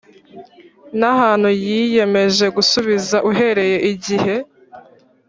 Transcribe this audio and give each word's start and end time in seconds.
n 0.99 1.01
ahantu 1.13 1.47
yiyemeje 1.63 2.45
gusubiza 2.55 3.17
uhereye 3.29 3.77
igihe 3.91 4.35